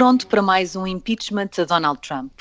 [0.00, 2.32] pronto para mais um impeachment a Donald Trump.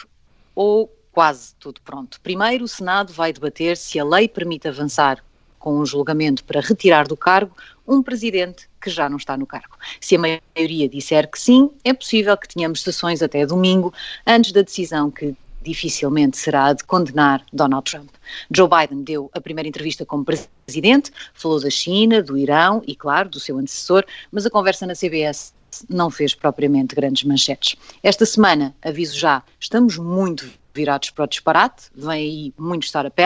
[0.55, 2.17] Ou quase tudo pronto.
[2.21, 5.21] Primeiro, o Senado vai debater se a lei permite avançar
[5.59, 7.53] com um julgamento para retirar do cargo
[7.85, 9.75] um presidente que já não está no cargo.
[9.99, 13.93] Se a maioria disser que sim, é possível que tenhamos sessões até domingo,
[14.25, 18.09] antes da decisão que dificilmente será a de condenar Donald Trump.
[18.49, 23.27] Joe Biden deu a primeira entrevista como presidente, falou da China, do Irão e, claro,
[23.27, 25.53] do seu antecessor, mas a conversa na CBS
[25.89, 27.75] não fez propriamente grandes manchetes.
[28.03, 33.21] Esta semana, aviso já, estamos muito virados para o disparate, vem aí muito startup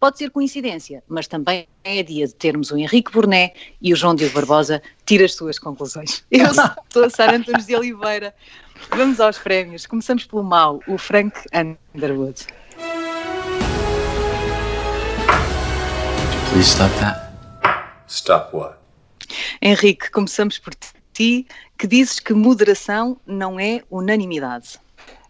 [0.00, 4.16] Pode ser coincidência, mas também é dia de termos o Henrique Burné e o João
[4.16, 6.24] Diogo Barbosa tira as suas conclusões.
[6.30, 6.52] Eu
[6.92, 8.34] sou a Sara Antunes de Oliveira.
[8.90, 9.86] Vamos aos prémios.
[9.86, 11.38] Começamos pelo mau, o Frank
[11.94, 12.46] Underwood.
[16.50, 17.32] Please stop that.
[18.08, 18.76] Stop what?
[19.62, 24.78] Henrique, começamos por ti, que dizes que moderação não é unanimidade.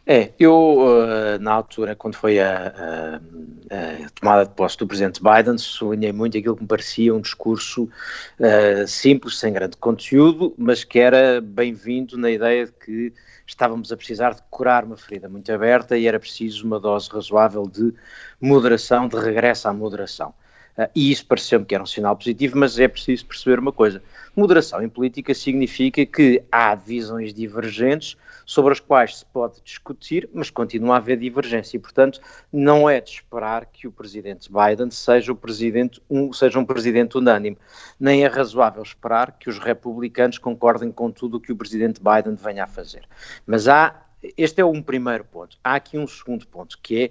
[0.04, 5.20] É, eu uh, na altura, quando foi a, a, a, tomada de posse do presidente
[5.22, 10.82] Biden, sublinhei muito aquilo que me parecia um discurso uh, simples, sem grande conteúdo, mas
[10.82, 13.12] que era bem-vindo na ideia de que
[13.46, 17.62] estávamos a precisar de curar uma ferida muito aberta e era preciso uma dose razoável
[17.62, 17.94] de
[18.40, 20.34] moderação, de regresso à moderação.
[20.76, 24.02] Uh, e isso pareceu-me que era um sinal positivo, mas é preciso perceber uma coisa:
[24.34, 30.50] moderação em política significa que há visões divergentes sobre as quais se pode discutir, mas
[30.50, 31.76] continua a haver divergência.
[31.76, 32.20] E, portanto,
[32.52, 37.58] não é de esperar que o presidente Biden seja, presidente, um, seja um presidente unânime.
[37.98, 42.34] Nem é razoável esperar que os republicanos concordem com tudo o que o presidente Biden
[42.34, 43.02] venha a fazer.
[43.46, 44.06] Mas há.
[44.36, 45.58] Este é um primeiro ponto.
[45.64, 47.10] Há aqui um segundo ponto, que é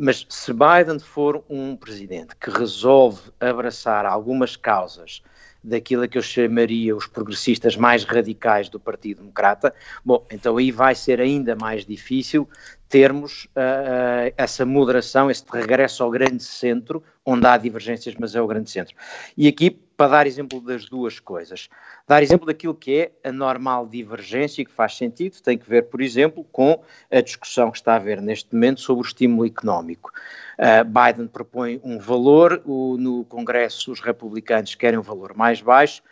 [0.00, 5.22] mas se Biden for um presidente que resolve abraçar algumas causas
[5.62, 10.94] daquilo que eu chamaria os progressistas mais radicais do Partido Democrata, bom, então aí vai
[10.94, 12.48] ser ainda mais difícil
[12.90, 18.48] termos uh, essa moderação, esse regresso ao grande centro, onde há divergências, mas é o
[18.48, 18.96] grande centro.
[19.36, 21.68] E aqui, para dar exemplo das duas coisas,
[22.08, 26.02] dar exemplo daquilo que é a normal divergência, que faz sentido, tem que ver, por
[26.02, 30.10] exemplo, com a discussão que está a haver neste momento sobre o estímulo económico.
[30.58, 36.02] Uh, Biden propõe um valor, o, no Congresso os republicanos querem um valor mais baixo,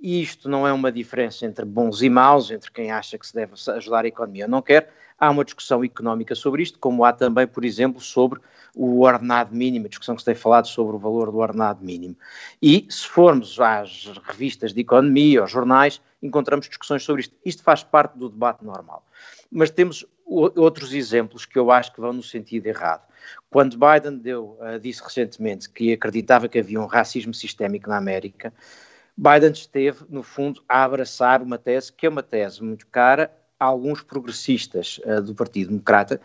[0.00, 3.34] e isto não é uma diferença entre bons e maus, entre quem acha que se
[3.34, 4.92] deve ajudar a economia ou não quer.
[5.18, 8.40] Há uma discussão económica sobre isto, como há também, por exemplo, sobre
[8.72, 12.16] o ordenado mínimo, a discussão que se tem falado sobre o valor do ordenado mínimo.
[12.62, 17.34] E se formos às revistas de economia, aos jornais, encontramos discussões sobre isto.
[17.44, 19.04] Isto faz parte do debate normal.
[19.50, 23.02] Mas temos outros exemplos que eu acho que vão no sentido errado.
[23.50, 28.52] Quando Biden deu, uh, disse recentemente que acreditava que havia um racismo sistémico na América,
[29.18, 33.64] Biden esteve, no fundo, a abraçar uma tese que é uma tese muito cara a
[33.64, 36.20] alguns progressistas uh, do Partido Democrata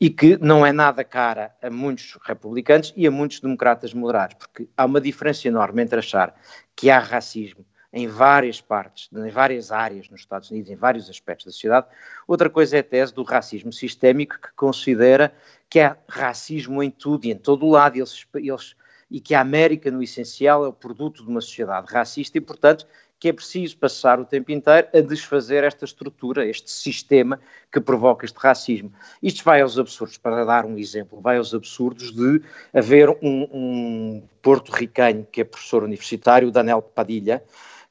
[0.00, 4.68] e que não é nada cara a muitos republicanos e a muitos democratas moderados, porque
[4.76, 6.40] há uma diferença enorme entre achar
[6.76, 11.46] que há racismo em várias partes, em várias áreas nos Estados Unidos, em vários aspectos
[11.46, 11.88] da sociedade.
[12.28, 15.34] Outra coisa é a tese do racismo sistémico, que considera
[15.68, 18.76] que há racismo em tudo e em todo o lado, eles, eles,
[19.16, 22.86] e que a América, no essencial, é o produto de uma sociedade racista e, portanto,
[23.18, 27.40] que é preciso passar o tempo inteiro a desfazer esta estrutura, este sistema
[27.72, 28.92] que provoca este racismo.
[29.22, 32.42] Isto vai aos absurdos, para dar um exemplo, vai aos absurdos de
[32.74, 37.42] haver um, um porto-ricanho que é professor universitário, Daniel Padilha,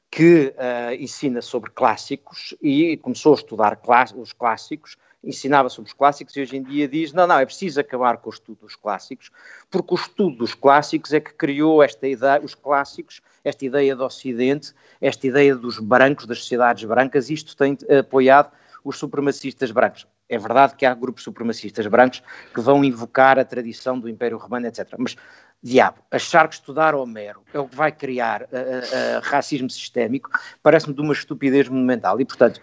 [0.08, 3.80] que uh, ensina sobre clássicos e começou a estudar
[4.14, 7.80] os clássicos, ensinava sobre os clássicos e hoje em dia diz: não, não, é preciso
[7.80, 9.30] acabar com o estudo dos clássicos,
[9.70, 14.04] porque o estudo dos clássicos é que criou esta ideia, os clássicos, esta ideia do
[14.04, 18.50] Ocidente, esta ideia dos brancos, das sociedades brancas, isto tem apoiado
[18.84, 20.06] os supremacistas brancos.
[20.28, 22.22] É verdade que há grupos supremacistas brancos
[22.52, 24.94] que vão invocar a tradição do Império Romano, etc.
[24.98, 25.16] Mas
[25.62, 30.30] diabo, achar que estudar Homero é o que vai criar uh, uh, racismo sistémico
[30.62, 32.20] parece-me de uma estupidez monumental.
[32.20, 32.60] E, portanto,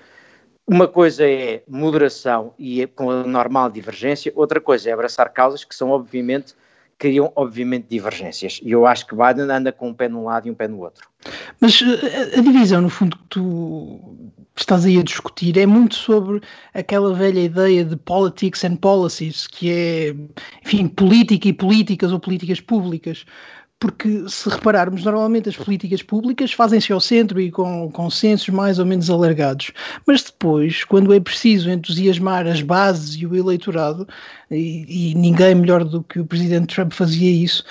[0.68, 5.64] uma coisa é moderação e é com a normal divergência, outra coisa é abraçar causas
[5.64, 6.56] que são, obviamente,
[6.98, 8.60] criam, obviamente, divergências.
[8.64, 10.80] E eu acho que Biden anda com um pé num lado e um pé no
[10.80, 11.08] outro.
[11.60, 14.00] Mas a, a divisão, no fundo, que tu
[14.56, 16.42] estás aí a discutir é muito sobre
[16.74, 20.16] aquela velha ideia de politics and policies, que é,
[20.64, 23.26] enfim, política e políticas ou políticas públicas.
[23.84, 28.86] Porque, se repararmos, normalmente as políticas públicas fazem-se ao centro e com consensos mais ou
[28.86, 29.74] menos alargados.
[30.08, 34.08] Mas depois, quando é preciso entusiasmar as bases e o eleitorado,
[34.50, 37.66] e, e ninguém melhor do que o presidente Trump fazia isso,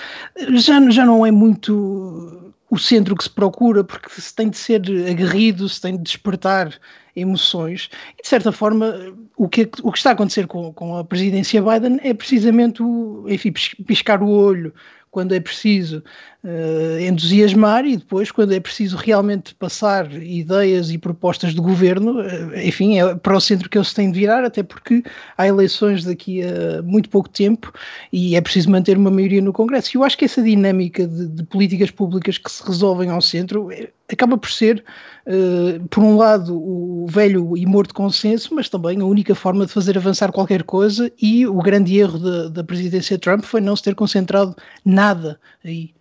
[0.51, 4.83] já, já não é muito o centro que se procura, porque se tem de ser
[5.09, 6.77] aguerrido, se tem de despertar
[7.15, 7.89] emoções.
[8.19, 8.93] E, de certa forma,
[9.35, 13.25] o que, o que está a acontecer com, com a presidência Biden é precisamente o,
[13.27, 14.71] enfim, piscar o olho
[15.13, 16.03] quando é preciso
[16.43, 22.57] uh, entusiasmar e depois, quando é preciso realmente passar ideias e propostas de governo, uh,
[22.57, 25.03] enfim, é para o centro que ele se tem de virar, até porque
[25.37, 27.71] há eleições daqui a muito pouco tempo
[28.11, 29.91] e é preciso manter uma maioria no Congresso.
[29.93, 33.71] E eu acho que essa dinâmica de, de políticas públicas que se resolvem ao centro
[33.71, 34.83] é, acaba por ser,
[35.27, 39.71] uh, por um lado, o velho e morto consenso, mas também a única forma de
[39.71, 41.11] fazer avançar qualquer coisa.
[41.21, 44.55] E o grande erro da, da presidência Trump foi não se ter concentrado
[44.85, 45.93] nada aí.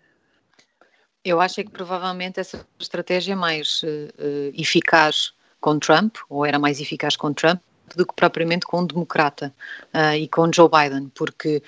[1.25, 6.59] Eu acho é que provavelmente essa estratégia é mais uh, eficaz com Trump, ou era
[6.59, 7.61] mais eficaz com Trump,
[7.97, 9.55] do que propriamente com um democrata
[9.95, 11.63] uh, e com Joe Biden, porque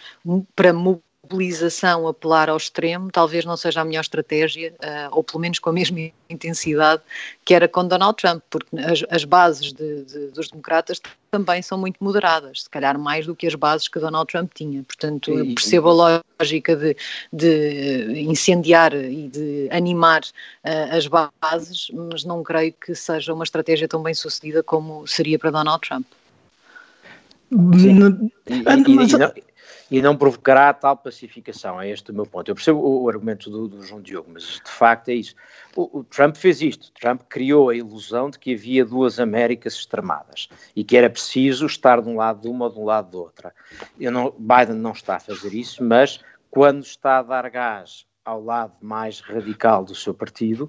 [0.57, 0.73] para
[1.25, 5.71] mobilização apelar ao extremo talvez não seja a melhor estratégia, uh, ou pelo menos com
[5.71, 5.99] a mesma
[6.29, 7.03] intensidade
[7.45, 11.01] que era com Donald Trump, porque as, as bases de, de, dos democratas
[11.31, 14.83] também são muito moderadas, se calhar mais do que as bases que Donald Trump tinha.
[14.85, 16.97] Portanto, eu percebo a lógica de,
[17.33, 23.89] de incendiar e de animar uh, as bases, mas não creio que seja uma estratégia
[23.89, 26.07] tão bem sucedida como seria para Donald Trump.
[27.51, 28.31] Sim.
[28.47, 29.33] E, e, e, não,
[29.95, 31.81] e não provocará tal pacificação.
[31.81, 32.51] É este o meu ponto.
[32.51, 35.37] Eu percebo o, o argumento do, do, João Diogo, mas de facto é isso.
[35.77, 36.91] O, o, Trump fez isto.
[36.95, 42.03] Trump criou a ilusão de que havia duas Américas extremadas e que era preciso estar
[42.03, 43.55] de um lado de uma ou de um lado de outra.
[43.97, 46.19] Não, Biden não está a fazer isso, mas
[46.51, 50.69] quando está a dar gás ao lado mais radical do seu partido,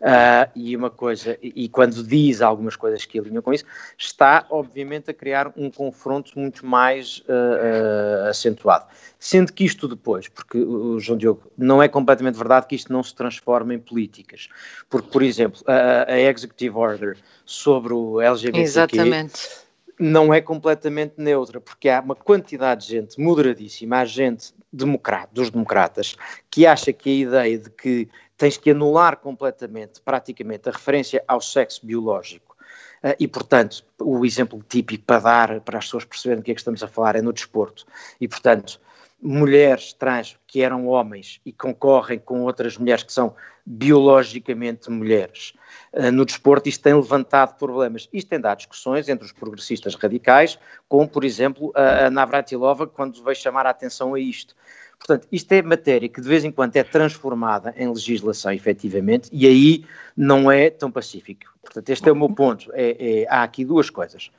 [0.00, 3.64] Uh, e uma coisa, e quando diz algumas coisas que alinham com isso,
[3.96, 8.86] está obviamente a criar um confronto muito mais uh, uh, acentuado.
[9.18, 13.02] Sendo que isto depois, porque o João Diogo, não é completamente verdade que isto não
[13.02, 14.48] se transforma em políticas.
[14.90, 17.16] Porque, por exemplo, a, a Executive Order
[17.46, 19.66] sobre o LGBT Exatamente
[19.98, 25.50] não é completamente neutra, porque há uma quantidade de gente moderadíssima, há gente democrata, dos
[25.50, 26.16] democratas,
[26.50, 31.40] que acha que a ideia de que tens que anular completamente, praticamente, a referência ao
[31.40, 32.56] sexo biológico.
[33.02, 36.54] Uh, e, portanto, o exemplo típico para dar, para as pessoas perceberem do que é
[36.54, 37.86] que estamos a falar, é no desporto.
[38.20, 38.80] E, portanto,
[39.20, 43.34] mulheres trans que eram homens e concorrem com outras mulheres que são
[43.64, 45.54] biologicamente mulheres
[45.92, 48.08] uh, no desporto, isto tem levantado problemas.
[48.12, 53.36] Isto tem dado discussões entre os progressistas radicais, como, por exemplo, a Navratilova, quando veio
[53.36, 54.54] chamar a atenção a isto.
[54.98, 59.46] Portanto, isto é matéria que de vez em quando é transformada em legislação, efetivamente, e
[59.46, 59.84] aí
[60.16, 61.52] não é tão pacífico.
[61.62, 62.70] Portanto, este é o meu ponto.
[62.72, 64.30] É, é, há aqui duas coisas.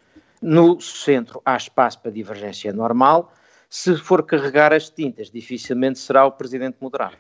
[0.41, 3.33] No centro há espaço para divergência normal.
[3.69, 7.17] Se for carregar as tintas, dificilmente será o presidente moderado.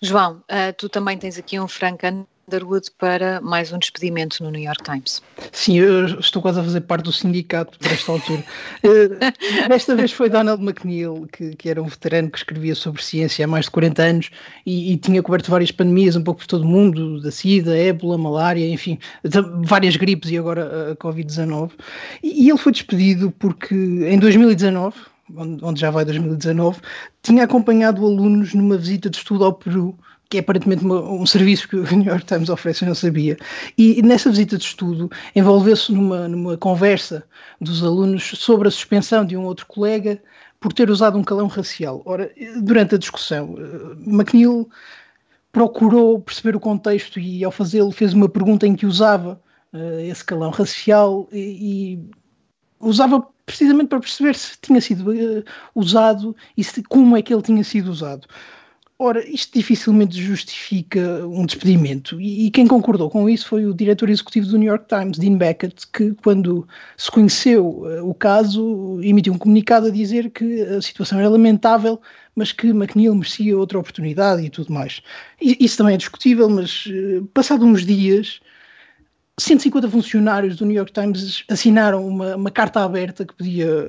[0.00, 2.04] João, uh, tu também tens aqui um Frank
[2.48, 5.22] Underwood para mais um despedimento no New York Times.
[5.52, 8.44] Sim, eu estou quase a fazer parte do sindicato por esta altura.
[8.84, 13.44] uh, desta vez foi Donald McNeil, que, que, era um veterano que escrevia sobre ciência
[13.44, 14.30] há mais de 40 anos
[14.66, 18.18] e, e tinha coberto várias pandemias, um pouco por todo o mundo, da SIDA, ébola,
[18.18, 18.98] malária, enfim,
[19.62, 21.70] várias gripes e agora a Covid-19.
[22.22, 26.80] E, e ele foi despedido porque em 2019 onde já vai 2019,
[27.22, 29.96] tinha acompanhado alunos numa visita de estudo ao Peru,
[30.32, 33.36] que é aparentemente um serviço que o New York Times oferece, eu não sabia.
[33.76, 37.22] E, e nessa visita de estudo envolveu-se numa, numa conversa
[37.60, 40.22] dos alunos sobre a suspensão de um outro colega
[40.58, 42.00] por ter usado um calão racial.
[42.06, 44.70] Ora, durante a discussão, eh, McNeil
[45.52, 49.38] procurou perceber o contexto e, ao fazê-lo, fez uma pergunta em que usava
[49.70, 52.10] uh, esse calão racial e, e
[52.80, 57.42] usava precisamente para perceber se tinha sido uh, usado e se, como é que ele
[57.42, 58.26] tinha sido usado.
[58.98, 64.08] Ora, isto dificilmente justifica um despedimento, e, e, quem concordou com isso foi o diretor
[64.08, 69.32] executivo do New York Times, Dean Beckett, que, quando se conheceu uh, o caso, emitiu
[69.32, 72.00] um comunicado a dizer que a situação era lamentável,
[72.36, 75.02] mas que McNeil merecia outra oportunidade e tudo mais.
[75.40, 78.40] Isso também é discutível, mas uh, passado uns dias
[79.38, 83.88] 150 funcionários do New York Times assinaram uma, uma carta aberta que pedia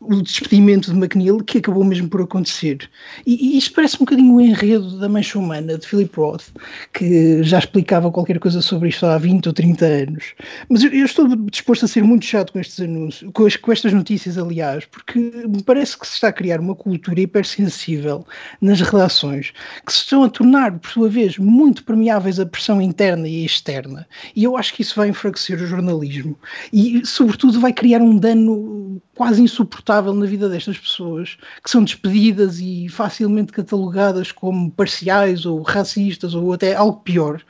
[0.00, 2.88] o despedimento de McNeil, que acabou mesmo por acontecer.
[3.26, 6.46] E, e isto parece um bocadinho o enredo da Mancha Humana de Philip Roth,
[6.94, 10.34] que já explicava qualquer coisa sobre isto há 20 ou 30 anos.
[10.70, 13.92] Mas eu, eu estou disposto a ser muito chato com estes anúncios, com, com, estas
[13.92, 18.26] notícias, aliás, porque me parece que se está a criar uma cultura hipersensível
[18.60, 19.52] nas redações,
[19.84, 24.08] que se estão a tornar, por sua vez, muito permeáveis à pressão interna e externa.
[24.34, 26.38] E eu acho que isso vai enfraquecer o jornalismo
[26.72, 32.58] e, sobretudo, vai criar um dano quase insuportável na vida destas pessoas, que são despedidas
[32.58, 37.42] e facilmente catalogadas como parciais ou racistas ou até algo pior.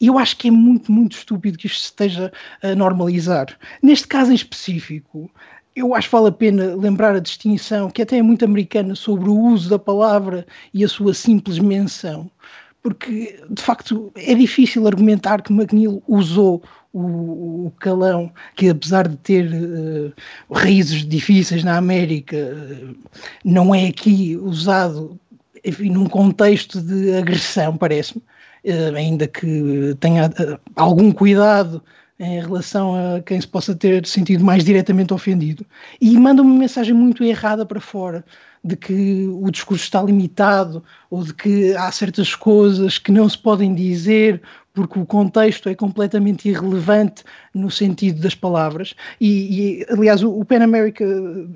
[0.00, 3.58] E eu acho que é muito, muito estúpido que isto se esteja a normalizar.
[3.82, 5.28] Neste caso em específico,
[5.74, 9.28] eu acho que vale a pena lembrar a distinção, que até é muito americana, sobre
[9.28, 12.30] o uso da palavra e a sua simples menção.
[12.86, 16.62] Porque, de facto, é difícil argumentar que McNeil usou
[16.92, 20.12] o, o calão, que apesar de ter uh,
[20.54, 22.96] raízes difíceis na América, uh,
[23.44, 25.18] não é aqui usado
[25.64, 28.22] enfim, num contexto de agressão, parece-me,
[28.64, 30.30] uh, ainda que tenha
[30.76, 31.82] algum cuidado
[32.20, 35.66] em relação a quem se possa ter sentido mais diretamente ofendido.
[36.00, 38.24] E manda uma mensagem muito errada para fora
[38.64, 43.38] de que o discurso está limitado ou de que há certas coisas que não se
[43.38, 44.42] podem dizer
[44.76, 48.94] porque o contexto é completamente irrelevante no sentido das palavras.
[49.18, 51.02] E, e aliás, o, o Pan America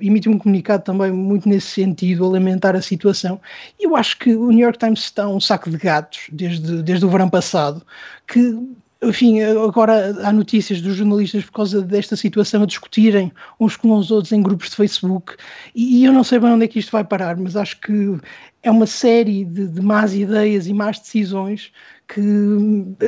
[0.01, 3.39] emitiu um comunicado também muito nesse sentido, a lamentar a situação.
[3.79, 7.05] E eu acho que o New York Times está um saco de gatos desde, desde
[7.05, 7.85] o verão passado,
[8.27, 8.57] que
[9.03, 14.11] enfim, agora há notícias dos jornalistas por causa desta situação a discutirem uns com os
[14.11, 15.35] outros em grupos de Facebook
[15.73, 18.17] e eu não sei bem onde é que isto vai parar, mas acho que
[18.61, 21.71] é uma série de, de más ideias e más decisões
[22.07, 22.21] que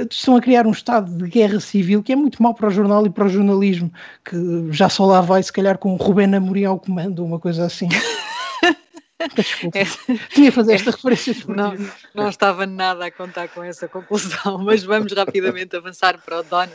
[0.09, 3.05] estão a criar um estado de guerra civil que é muito mau para o jornal
[3.05, 3.91] e para o jornalismo,
[4.25, 4.35] que
[4.71, 7.89] já só lá vai se calhar com o Rubén Amorim ao comando, uma coisa assim.
[9.35, 9.77] Desculpa.
[9.77, 9.85] É,
[10.29, 11.35] Tinha fazer esta é, referência.
[11.47, 11.73] Não,
[12.13, 16.73] não estava nada a contar com essa conclusão, mas vamos rapidamente avançar para o Donut.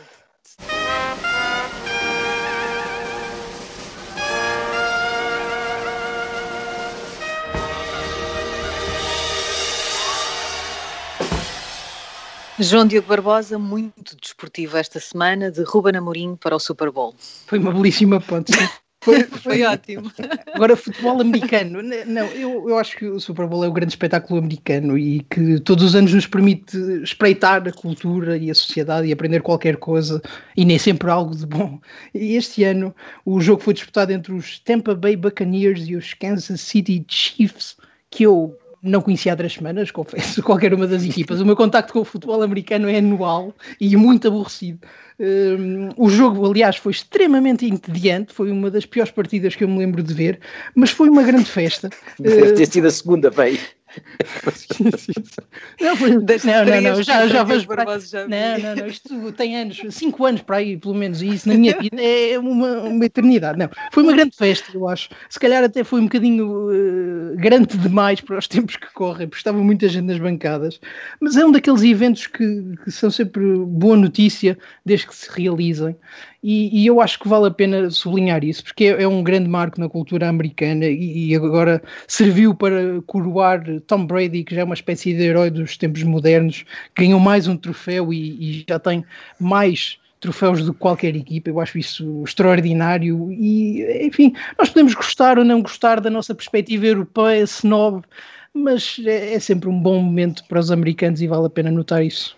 [12.61, 17.15] João Diogo Barbosa, muito desportivo esta semana, de Ruben Amorim para o Super Bowl.
[17.47, 18.51] Foi uma belíssima ponte.
[19.01, 20.11] Foi, foi ótimo.
[20.53, 21.81] Agora, futebol americano.
[21.81, 25.57] Não, eu, eu acho que o Super Bowl é o grande espetáculo americano e que
[25.61, 30.21] todos os anos nos permite espreitar a cultura e a sociedade e aprender qualquer coisa
[30.55, 31.79] e nem sempre algo de bom.
[32.13, 32.93] E este ano
[33.25, 37.77] o jogo foi disputado entre os Tampa Bay Buccaneers e os Kansas City Chiefs,
[38.09, 41.41] que eu não conhecia há três semanas, confesso, qualquer uma das equipas.
[41.41, 44.79] O meu contacto com o futebol americano é anual e muito aborrecido.
[45.19, 49.77] Um, o jogo, aliás, foi extremamente entediante, foi uma das piores partidas que eu me
[49.77, 50.39] lembro de ver,
[50.73, 51.89] mas foi uma grande festa.
[52.17, 53.59] Deve ter sido a segunda vez.
[55.81, 59.81] não, foi, não, não, não, já, já vejo para Não, não, não, isto tem anos,
[59.89, 63.57] cinco anos para aí, pelo menos, e isso na minha vida é uma, uma eternidade.
[63.57, 65.09] Não, foi uma grande festa, eu acho.
[65.29, 69.39] Se calhar até foi um bocadinho uh, grande demais para os tempos que correm, porque
[69.39, 70.79] estava muita gente nas bancadas.
[71.19, 75.95] Mas é um daqueles eventos que, que são sempre boa notícia desde que se realizem.
[76.41, 79.49] E, e, eu acho que vale a pena sublinhar isso, porque é, é um grande
[79.49, 84.63] marco na cultura americana e, e, agora serviu para coroar Tom Brady, que já é
[84.63, 86.63] uma espécie de herói dos tempos modernos,
[86.95, 89.03] ganhou mais um troféu e, e já tem
[89.37, 91.49] mais troféus de qualquer equipa.
[91.49, 96.85] Eu acho isso extraordinário e, enfim, nós podemos gostar ou não gostar da nossa perspectiva
[96.85, 98.05] europeia, snob,
[98.53, 102.01] mas é, é sempre um bom momento para os americanos e vale a pena notar
[102.01, 102.37] isso.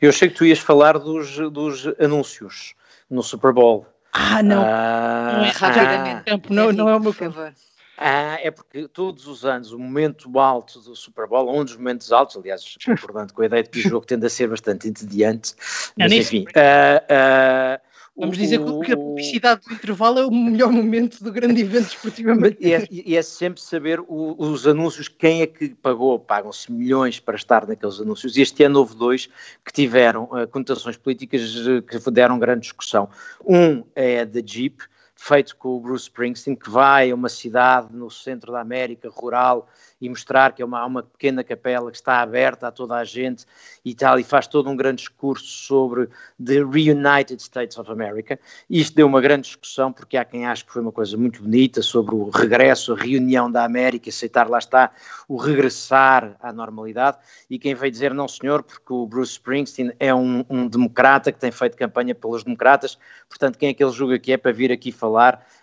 [0.00, 2.74] Eu achei que tu ias falar dos, dos anúncios
[3.10, 3.86] no Super Bowl.
[4.12, 4.62] Ah, não.
[4.64, 6.30] Ah, não é rapidamente.
[6.30, 7.52] Ah, não, não é o meu favor.
[7.96, 12.10] Ah, é porque todos os anos o momento alto do Super Bowl, um dos momentos
[12.12, 15.54] altos, aliás, concordando com a ideia de que o jogo tende a ser bastante entediante,
[15.96, 16.44] mas não, enfim.
[16.48, 21.62] Uh, uh, Vamos dizer que a publicidade do intervalo é o melhor momento do grande
[21.62, 22.30] evento esportivo
[22.60, 27.18] E é, e é sempre saber o, os anúncios, quem é que pagou, pagam-se milhões
[27.18, 28.36] para estar naqueles anúncios.
[28.36, 29.28] E este ano houve dois
[29.64, 33.08] que tiveram uh, conotações políticas uh, que deram grande discussão.
[33.44, 34.84] Um é da Jeep,
[35.16, 39.68] feito com o Bruce Springsteen, que vai a uma cidade no centro da América, rural,
[40.00, 43.46] e mostrar que é uma, uma pequena capela que está aberta a toda a gente
[43.82, 46.08] e tal, e faz todo um grande discurso sobre
[46.44, 48.38] the Reunited States of America.
[48.68, 51.80] Isto deu uma grande discussão, porque há quem ache que foi uma coisa muito bonita
[51.80, 54.90] sobre o regresso, a reunião da América, aceitar lá está
[55.26, 57.16] o regressar à normalidade,
[57.48, 61.38] e quem veio dizer não senhor, porque o Bruce Springsteen é um, um democrata que
[61.38, 64.70] tem feito campanha pelos democratas, portanto quem é que ele julga que é para vir
[64.70, 65.03] aqui falar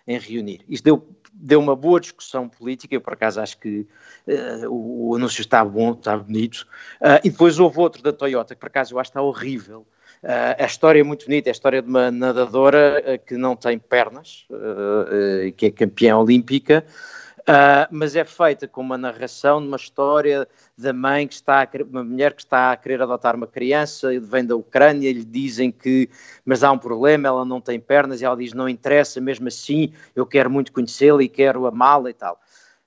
[0.08, 0.62] em reunir?
[0.68, 3.88] Isto deu deu uma boa discussão política, eu por acaso acho que
[4.28, 6.68] uh, o, o, anúncio está bom, está bonito,
[7.02, 9.86] uh, e depois houve outro da Toyota, que por acaso eu acho que está horrível,
[10.24, 13.56] Uh, a história é muito bonita, é a história de uma nadadora uh, que não
[13.56, 14.46] tem pernas,
[15.58, 16.86] que é campeã olímpica,
[17.42, 21.70] Uh, mas é feita com uma narração de uma história da mãe que está, a,
[21.90, 26.08] uma mulher que está a querer adotar uma criança, vem da Ucrânia, lhe dizem que,
[26.46, 29.92] mas há um problema, ela não tem pernas, e ela diz, não interessa, mesmo assim,
[30.16, 32.40] eu quero muito conhecê-la e quero amá-la e tal.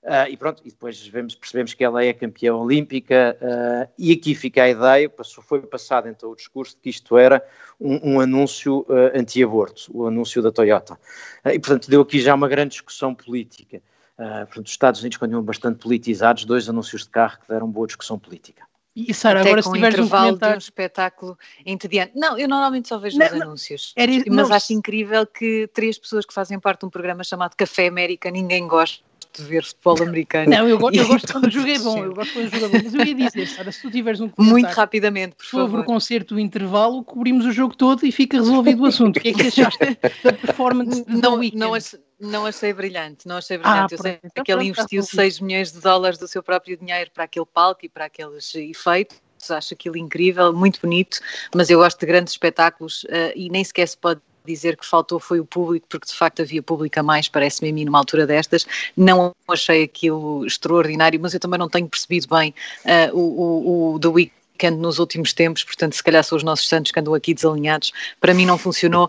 [0.03, 4.33] Uh, e pronto, e depois vemos, percebemos que ela é campeã olímpica, uh, e aqui
[4.33, 7.45] fica a ideia, passou, foi passado então o discurso de que isto era
[7.77, 10.97] um, um anúncio anti-aborto, o anúncio da Toyota.
[11.43, 13.81] e portanto deu aqui já uma grande discussão política.
[14.17, 17.85] Uh, portanto, os Estados Unidos continuam bastante politizados, dois anúncios de carro que deram boa
[17.85, 18.63] discussão política.
[18.95, 20.53] E Sara, agora se tiveres um comentário...
[20.53, 22.13] de um espetáculo entediante.
[22.15, 23.93] Não, eu normalmente só vejo não, os anúncios.
[23.93, 27.55] Era, mas não, acho incrível que três pessoas que fazem parte de um programa chamado
[27.57, 29.03] Café América, ninguém gosta
[29.35, 30.49] de ver futebol americano.
[30.49, 32.65] Não, eu, gosto, eu gosto quando o jogo é bom, eu gosto quando o jogo
[32.65, 32.81] é bom.
[32.85, 35.79] Mas eu ia dizer, Sara, se tu tiveres um Muito rapidamente, por sobre favor.
[35.81, 39.17] o concerto do intervalo, cobrimos o jogo todo e fica resolvido o assunto.
[39.17, 41.75] O que é que achaste da performance não, não,
[42.19, 43.93] não achei brilhante, não achei brilhante.
[43.93, 47.11] Ah, eu sei então que ele investiu 6 milhões de dólares do seu próprio dinheiro
[47.13, 49.17] para aquele palco e para aqueles efeitos
[49.51, 51.19] acho aquilo incrível, muito bonito,
[51.53, 55.19] mas eu gosto de grandes espetáculos uh, e nem sequer se pode dizer que faltou
[55.19, 58.27] foi o público, porque de facto havia público a mais, parece-me a mim, numa altura
[58.27, 58.65] destas.
[58.95, 62.53] Não achei aquilo extraordinário, mas eu também não tenho percebido bem
[62.85, 66.67] uh, o, o, o The Weekend nos últimos tempos, portanto, se calhar são os nossos
[66.67, 67.91] santos que andam aqui desalinhados.
[68.19, 69.07] Para mim não funcionou.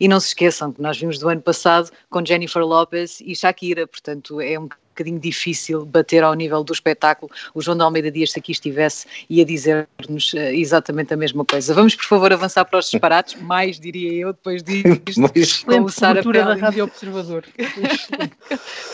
[0.00, 3.86] E não se esqueçam que nós vimos do ano passado com Jennifer Lopez e Shakira,
[3.86, 7.30] portanto é um bocadinho difícil bater ao nível do espetáculo.
[7.54, 11.74] O João de Almeida Dias, se aqui estivesse, ia dizer-nos uh, exatamente a mesma coisa.
[11.74, 15.22] Vamos, por favor, avançar para os disparates, mais diria eu, depois disto,
[15.66, 16.44] com o Sara Pelling.
[16.44, 17.44] da Rádio Observador.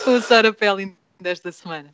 [0.03, 1.93] com o Sara Pelling desta semana.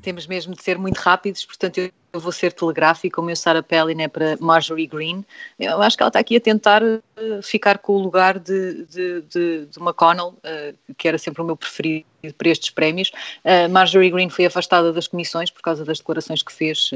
[0.00, 1.78] Temos mesmo de ser muito rápidos, portanto
[2.12, 5.24] eu vou ser telegráfico, o meu Sarah Palin é para Marjorie Green.
[5.58, 7.00] Eu acho que ela está aqui a tentar uh,
[7.42, 11.56] ficar com o lugar de, de, de, de McConnell, uh, que era sempre o meu
[11.56, 12.04] preferido
[12.36, 13.12] para estes prémios.
[13.44, 16.90] Uh, Marjorie Green foi afastada das comissões por causa das declarações que fez,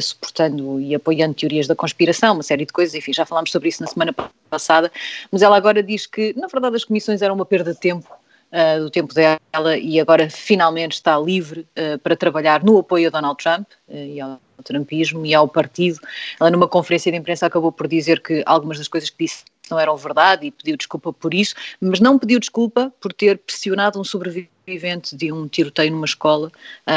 [0.00, 3.80] suportando e apoiando teorias da conspiração, uma série de coisas, enfim, já falámos sobre isso
[3.80, 4.12] na semana
[4.50, 4.90] passada,
[5.30, 8.08] mas ela agora diz que, na verdade, as comissões eram uma perda de tempo
[8.52, 9.38] uh, do tempo dela
[9.78, 14.20] e agora finalmente está livre uh, para trabalhar no apoio a Donald Trump uh, e
[14.20, 16.00] ao trumpismo e ao partido.
[16.40, 19.78] Ela numa conferência de imprensa acabou por dizer que algumas das coisas que disse não
[19.78, 24.04] eram verdade e pediu desculpa por isso, mas não pediu desculpa por ter pressionado um
[24.04, 26.50] sobrevivente de um tiroteio numa escola uh,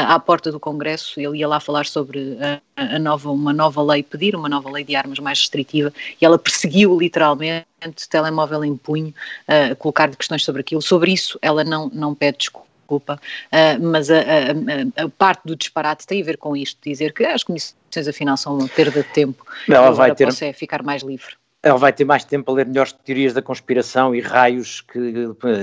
[0.08, 1.20] à porta do Congresso.
[1.20, 4.84] Ele ia lá falar sobre a, a, nova, uma nova lei, pedir uma nova lei
[4.84, 7.66] de armas mais restritiva, e ela perseguiu literalmente,
[8.08, 9.14] telemóvel em punho,
[9.48, 10.82] uh, colocar questões sobre aquilo.
[10.82, 12.66] Sobre isso, ela não, não pede desculpa.
[12.90, 17.24] Uh, mas a, a, a, parte do disparate tem a ver com isto, dizer que
[17.24, 17.76] as comissões
[18.08, 19.46] afinal são uma perda de tempo.
[19.68, 22.92] Ela vai ter é ficar mais livre ela vai ter mais tempo a ler melhores
[22.92, 24.98] teorias da conspiração e raios que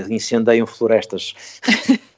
[0.08, 1.34] incendeiam florestas.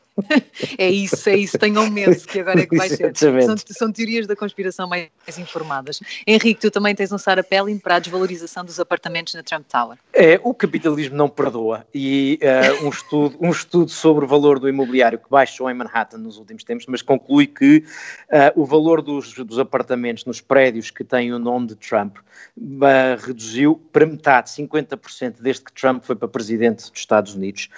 [0.79, 3.13] é isso, é isso, tenham medo que agora é que vai ser.
[3.17, 6.01] São, são, teorias da conspiração mais informadas.
[6.27, 9.99] Henrique, tu também tens um Sarah Pelling para a desvalorização dos apartamentos na Trump Tower.
[10.13, 14.69] É, o capitalismo não perdoa e uh, um, estudo, um estudo sobre o valor do
[14.69, 17.85] imobiliário que baixou em Manhattan nos últimos tempos, mas conclui que
[18.29, 23.27] uh, o valor dos, dos apartamentos nos prédios que têm o nome de Trump uh,
[23.27, 27.69] reduziu para metade, 50% desde que Trump foi para presidente dos Estados Unidos.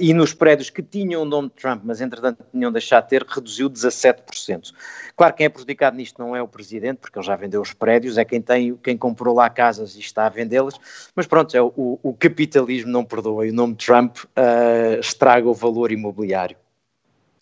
[0.00, 3.26] e nos prédios que tinham o nome de Trump mas entretanto tinham deixado de ter,
[3.26, 4.72] reduziu 17%.
[5.16, 8.18] Claro, quem é prejudicado nisto não é o Presidente, porque ele já vendeu os prédios,
[8.18, 10.74] é quem, tem, quem comprou lá casas e está a vendê-las,
[11.14, 15.54] mas pronto, é o, o, capitalismo não perdoa e o nome Trump uh, estraga o
[15.54, 16.56] valor imobiliário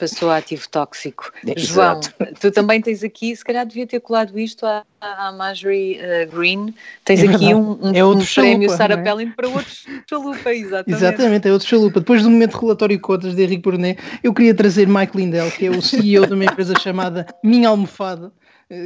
[0.01, 1.31] passou a ativo tóxico.
[1.45, 2.13] Exato.
[2.19, 6.35] João, tu também tens aqui, se calhar devia ter colado isto à, à Marjorie uh,
[6.35, 9.03] Green, tens é aqui um, um, é outro um chalupa, prémio Sarah é?
[9.03, 9.73] Pelling para outro
[10.09, 10.91] chalupa, exatamente.
[10.91, 12.01] Exatamente, é outro chalupa.
[12.01, 15.67] Depois do momento relatório de cotas de Henrique Brunet, eu queria trazer Mike Lindell, que
[15.67, 18.33] é o CEO de uma empresa chamada Minha Almofada,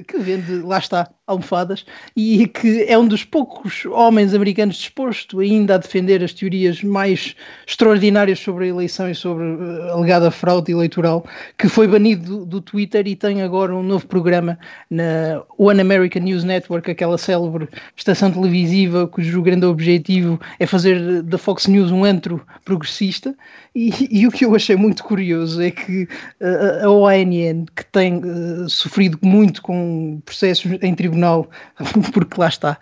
[0.06, 1.84] que vende, lá está, almofadas,
[2.16, 7.36] e que é um dos poucos homens americanos disposto ainda a defender as teorias mais
[7.66, 11.26] extraordinárias sobre a eleição e sobre a alegada fraude eleitoral,
[11.58, 14.58] que foi banido do, do Twitter e tem agora um novo programa
[14.90, 21.36] na One American News Network, aquela célebre estação televisiva cujo grande objetivo é fazer da
[21.36, 23.34] Fox News um antro progressista,
[23.74, 26.04] e, e o que eu achei muito curioso é que
[26.40, 31.48] uh, a OANN, que tem uh, sofrido muito com com processos em tribunal,
[32.12, 32.78] porque lá está,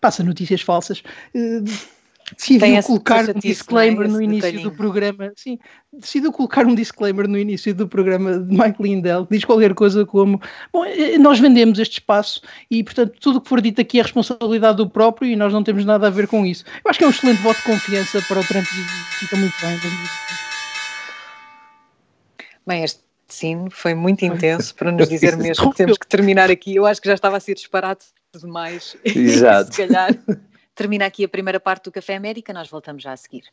[0.00, 1.02] passa notícias falsas,
[1.34, 1.60] eh,
[2.36, 4.08] decidiu colocar um disclaimer é?
[4.08, 4.70] no início detalhinho.
[4.70, 5.32] do programa.
[5.36, 5.58] Sim,
[5.92, 10.06] decidiu colocar um disclaimer no início do programa de Mike Lindell, que diz qualquer coisa
[10.06, 10.40] como:
[10.72, 14.02] Bom, eh, nós vendemos este espaço e, portanto, tudo o que for dito aqui é
[14.02, 16.64] responsabilidade do próprio e nós não temos nada a ver com isso.
[16.84, 19.54] Eu acho que é um excelente voto de confiança para o Trump e fica muito
[19.60, 19.78] bem.
[22.66, 26.74] Bem, este sim foi muito intenso para nos dizer mesmo que temos que terminar aqui.
[26.74, 28.00] Eu acho que já estava a ser disparado
[28.38, 28.96] demais.
[29.04, 29.74] Exato.
[29.74, 30.10] Se calhar
[30.74, 33.44] termina aqui a primeira parte do Café América, nós voltamos já a seguir.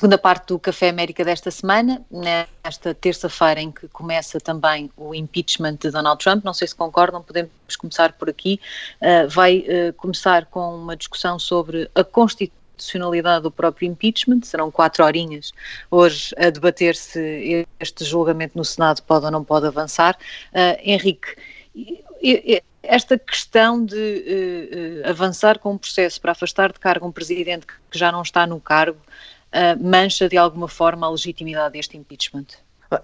[0.00, 5.74] Segunda parte do Café América desta semana, nesta terça-feira em que começa também o impeachment
[5.74, 6.44] de Donald Trump.
[6.44, 8.60] Não sei se concordam, podemos começar por aqui.
[9.02, 12.04] Uh, vai uh, começar com uma discussão sobre a
[12.80, 14.42] constitucionalidade do próprio impeachment.
[14.42, 15.52] Serão quatro horinhas
[15.90, 20.16] hoje a debater se este julgamento no Senado pode ou não pode avançar.
[20.52, 21.36] Uh, Henrique,
[22.82, 27.98] esta questão de uh, avançar com um processo para afastar de cargo um presidente que
[27.98, 32.46] já não está no cargo uh, mancha de alguma forma a legitimidade deste impeachment?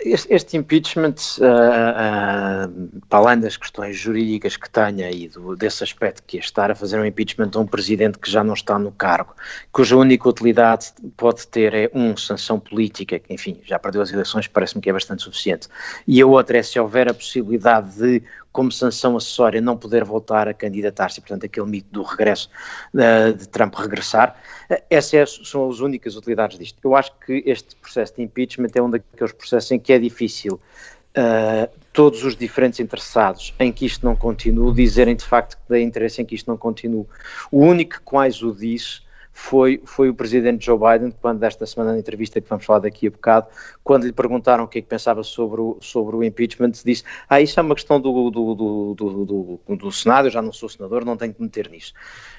[0.00, 6.24] Este, este impeachment, uh, para além das questões jurídicas que tenha e do, desse aspecto
[6.26, 8.90] que é estar a fazer um impeachment a um presidente que já não está no
[8.90, 9.32] cargo,
[9.70, 14.48] cuja única utilidade pode ter é, um, sanção política, que enfim, já perdeu as eleições,
[14.48, 15.68] parece-me que é bastante suficiente,
[16.04, 18.22] e a outra é se houver a possibilidade de
[18.56, 22.48] como sanção acessória não poder voltar a candidatar-se, portanto aquele mito do regresso,
[22.94, 24.34] uh, de Trump regressar,
[24.70, 26.78] uh, essas são as únicas utilidades disto.
[26.82, 30.54] Eu acho que este processo de impeachment é um daqueles processos em que é difícil
[30.54, 35.84] uh, todos os diferentes interessados em que isto não continue dizerem de facto que tem
[35.84, 37.04] interesse em que isto não continue.
[37.52, 39.02] O único que quase o diz
[39.38, 43.06] foi, foi o presidente Joe Biden, quando desta semana na entrevista que vamos falar daqui
[43.06, 43.46] a bocado,
[43.84, 47.38] quando lhe perguntaram o que é que pensava sobre o, sobre o impeachment, disse, ah,
[47.38, 50.70] isso é uma questão do, do, do, do, do, do Senado, eu já não sou
[50.70, 51.92] senador, não tenho que meter nisso.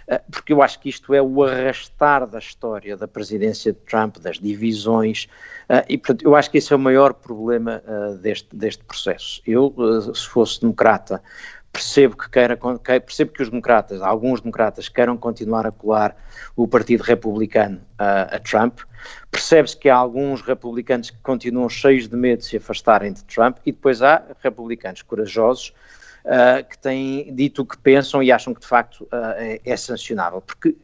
[0.09, 4.17] Ah, porque eu acho que isto é o arrastar da história da presidência de Trump,
[4.17, 5.27] das divisões,
[5.69, 9.39] ah, e portanto eu acho que esse é o maior problema ah, deste, deste processo.
[9.45, 9.71] Eu,
[10.15, 11.21] se fosse democrata,
[11.71, 16.15] percebo que queira, percebo que os democratas, alguns democratas, queiram continuar a colar
[16.55, 18.79] o Partido Republicano a, a Trump.
[19.29, 23.57] Percebe-se que há alguns republicanos que continuam cheios de medo de se afastarem de Trump
[23.65, 25.73] e depois há republicanos corajosos
[26.25, 29.77] uh, que têm dito o que pensam e acham que de facto uh, é, é,
[29.77, 30.41] sancionável.
[30.41, 30.75] Porque uh,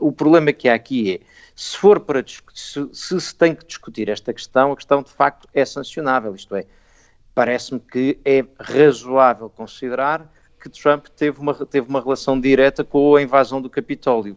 [0.00, 1.20] o problema que há aqui é,
[1.54, 5.48] se for para se, se se tem que discutir esta questão, a questão de facto
[5.54, 6.66] é sancionável, isto é,
[7.34, 13.22] parece-me que é razoável considerar que Trump teve uma, teve uma relação direta com a
[13.22, 14.36] invasão do Capitólio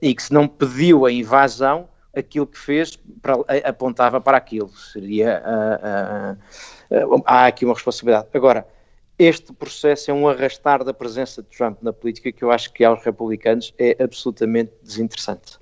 [0.00, 4.68] e que se não pediu a invasão, aquilo que fez para, apontava para aquilo.
[4.70, 5.42] Seria.
[6.90, 8.26] Uh, uh, uh, há aqui uma responsabilidade.
[8.34, 8.66] Agora,
[9.18, 12.84] este processo é um arrastar da presença de Trump na política que eu acho que
[12.84, 15.61] aos republicanos é absolutamente desinteressante.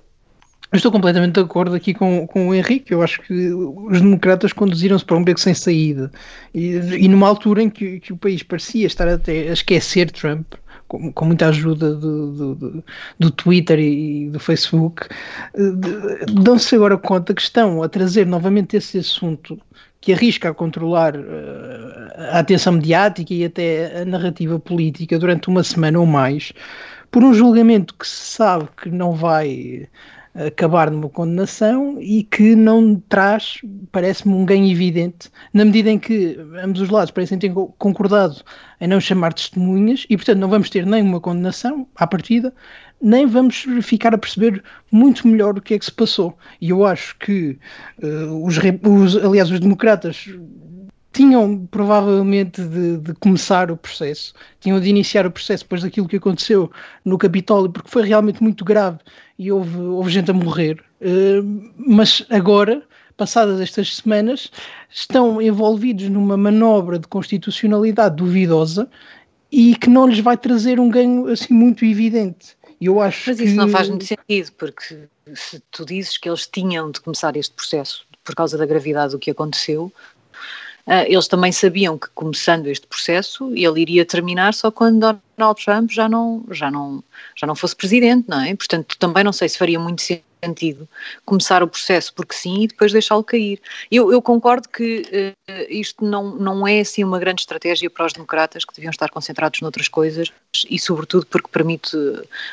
[0.71, 2.93] Eu estou completamente de acordo aqui com, com o Henrique.
[2.93, 6.09] Eu acho que os democratas conduziram-se para um beco sem saída.
[6.53, 10.53] E, e numa altura em que, que, o país parecia estar até a esquecer Trump,
[10.87, 12.83] com, com muita ajuda do, do, do,
[13.19, 15.07] do Twitter e do Facebook,
[16.41, 19.59] dão-se agora conta que estão a trazer novamente esse assunto
[19.99, 25.63] que arrisca a controlar uh, a atenção mediática e até a narrativa política durante uma
[25.63, 26.53] semana ou mais,
[27.11, 29.87] por um julgamento que se sabe que não vai
[30.33, 33.59] acabar numa condenação e que não traz,
[33.91, 38.41] parece-me, um ganho evidente, na medida em que ambos os lados parecem ter concordado
[38.79, 42.53] em não chamar testemunhas e, portanto, não vamos ter nem uma condenação à partida,
[43.01, 46.37] nem vamos ficar a perceber muito melhor o que é que se passou.
[46.61, 47.57] E eu acho que
[48.01, 50.29] uh, os, os, aliás, os democratas
[51.11, 56.15] tinham provavelmente de, de, começar o processo, tinham de iniciar o processo depois daquilo que
[56.15, 56.71] aconteceu
[57.03, 58.99] no Capitólio, porque foi realmente muito grave
[59.37, 60.81] e houve, houve gente a morrer.
[61.01, 62.81] Uh, mas agora,
[63.17, 64.49] passadas estas semanas,
[64.89, 68.89] estão envolvidos numa manobra de constitucionalidade duvidosa
[69.51, 72.55] e que não lhes vai trazer um ganho assim muito evidente.
[72.79, 73.57] Eu acho mas isso que...
[73.57, 78.07] não faz muito sentido, porque se tu dizes que eles tinham de começar este processo
[78.23, 79.91] por causa da gravidade do que aconteceu,
[81.07, 86.07] eles também sabiam que começando este processo ele iria terminar só quando Donald Trump já
[86.07, 87.03] não, já não,
[87.35, 88.55] já não fosse presidente, não é?
[88.55, 90.01] Portanto, também não sei se faria muito
[90.43, 90.87] sentido
[91.25, 93.61] começar o processo porque sim e depois deixá-lo cair.
[93.91, 98.13] Eu, eu, concordo que uh, isto não, não é assim uma grande estratégia para os
[98.13, 100.31] democratas que deviam estar concentrados noutras coisas
[100.69, 101.95] e sobretudo porque permite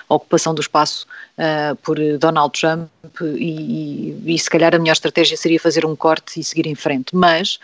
[0.09, 1.07] a ocupação do espaço
[1.38, 2.91] uh, por Donald Trump
[3.37, 6.75] e, e, e se calhar a melhor estratégia seria fazer um corte e seguir em
[6.75, 7.17] frente.
[7.17, 7.59] Mas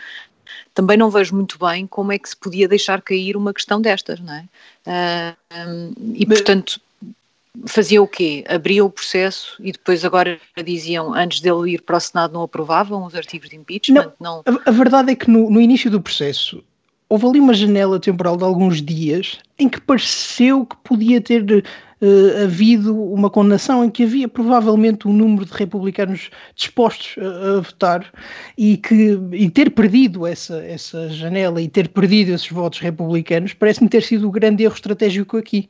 [0.75, 4.19] também não vejo muito bem como é que se podia deixar cair uma questão destas,
[4.19, 4.45] não é?
[4.85, 6.79] Uh, um, e portanto
[7.65, 8.43] fazia o quê?
[8.47, 13.05] Abria o processo e depois agora diziam, antes dele ir para o Senado, não aprovavam
[13.05, 14.11] os artigos de impeachment?
[14.19, 14.59] Não, não...
[14.65, 16.61] A, a, verdade é que no, no, início do processo
[17.07, 21.41] houve ali uma janela temporal de alguns dias em que pareceu que podia ter
[22.01, 27.61] uh, havido uma condenação em que havia provavelmente um número de republicanos dispostos a, a
[27.61, 28.11] votar
[28.57, 33.89] e que e ter perdido essa, essa janela e ter perdido esses votos republicanos parece-me
[33.89, 35.69] ter sido o grande erro estratégico aqui.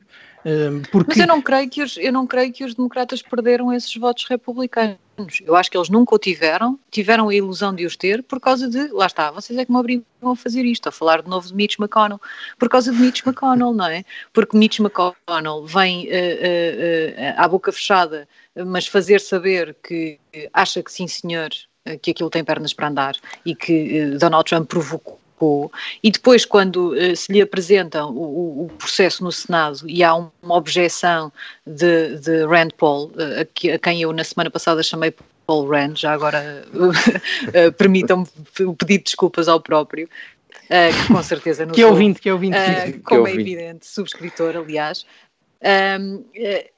[0.92, 1.08] Porque...
[1.08, 4.24] Mas eu não, creio que os, eu não creio que os democratas perderam esses votos
[4.28, 4.98] republicanos.
[5.44, 8.68] Eu acho que eles nunca o tiveram, tiveram a ilusão de os ter por causa
[8.68, 11.48] de, lá está, vocês é que me obrigam a fazer isto, a falar de novo
[11.48, 12.20] de Mitch McConnell,
[12.58, 14.04] por causa de Mitch McConnell, não é?
[14.32, 18.28] Porque Mitch McConnell vem uh, uh, uh, à boca fechada,
[18.66, 20.20] mas fazer saber que
[20.52, 21.50] acha que sim senhor,
[22.02, 25.18] que aquilo tem pernas para andar e que Donald Trump provocou
[26.02, 30.54] e depois, quando uh, se lhe apresenta o, o, processo no Senado e há uma
[30.54, 31.32] objeção
[31.66, 35.14] de, de Rand Paul, uh, a, que, a, quem eu na semana passada chamei
[35.46, 38.26] Paul Rand, já agora uh, permitam-me
[38.78, 40.08] pedir desculpas ao próprio,
[40.68, 42.58] que com certeza não que é ouvinte, que é ouvinte,
[43.04, 45.06] como é evidente, subscritor, aliás,
[45.62, 46.70] um, eh,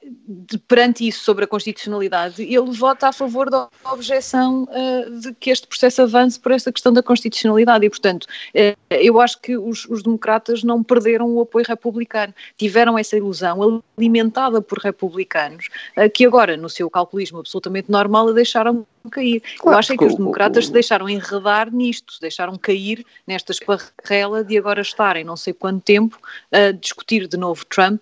[0.67, 5.67] perante isso sobre a constitucionalidade, ele vota a favor da objeção uh, de que este
[5.67, 10.03] processo avance por esta questão da constitucionalidade e, portanto, uh, eu acho que os, os,
[10.03, 16.55] democratas não perderam o apoio republicano, tiveram essa ilusão alimentada por republicanos uh, que agora,
[16.55, 19.41] no seu calculismo absolutamente normal, a deixaram cair.
[19.57, 24.43] Claro, eu acho que os democratas se deixaram enredar nisto, se deixaram cair nesta esparrela
[24.43, 26.19] de agora estarem não sei quanto tempo
[26.51, 28.01] a discutir de novo Trump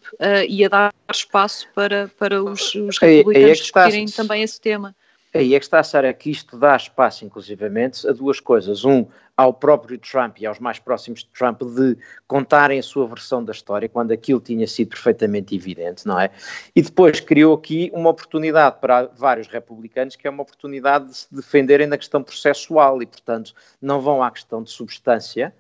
[0.50, 4.44] e a dar espaço para, para os, os republicanos aí, aí é discutirem está, também
[4.44, 4.96] esse tema.
[5.34, 8.86] Aí é que está a ser que isto dá espaço, inclusivamente, a duas coisas.
[8.86, 9.06] Um,
[9.38, 11.96] ao próprio Trump e aos mais próximos de Trump de
[12.28, 16.32] contarem a sua versão da história, quando aquilo tinha sido perfeitamente evidente, não é?
[16.76, 21.28] E depois criou aqui uma oportunidade para vários republicanos, que é uma oportunidade de se
[21.32, 25.54] defenderem na questão processual e, portanto, não vão à questão de substância,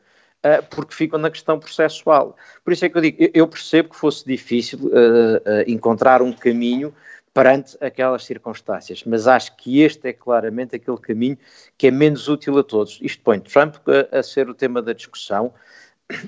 [0.69, 2.35] porque ficam na questão processual.
[2.63, 6.31] Por isso é que eu digo, eu percebo que fosse difícil uh, uh, encontrar um
[6.31, 6.93] caminho
[7.33, 11.37] perante aquelas circunstâncias, mas acho que este é claramente aquele caminho
[11.77, 12.97] que é menos útil a todos.
[13.01, 15.53] Isto põe Trump a, a ser o tema da discussão,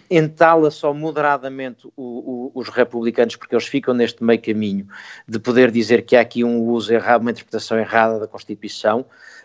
[0.09, 4.87] entala só moderadamente o, o, os republicanos, porque eles ficam neste meio caminho
[5.27, 9.01] de poder dizer que há aqui um uso errado, uma interpretação errada da Constituição,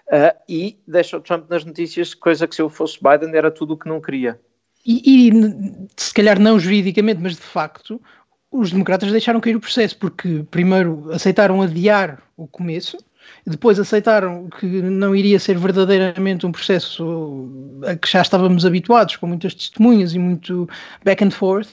[0.09, 3.75] uh, e deixa o Trump nas notícias, coisa que se eu fosse Biden era tudo
[3.75, 4.39] o que não queria.
[4.87, 5.33] E, e,
[5.97, 8.01] se calhar não juridicamente, mas de facto,
[8.51, 12.99] os democratas deixaram cair o processo, porque primeiro aceitaram adiar o começo,
[13.47, 19.27] depois aceitaram que não iria ser verdadeiramente um processo a que já estávamos habituados, com
[19.27, 20.69] muitas testemunhas e muito
[21.03, 21.71] back and forth,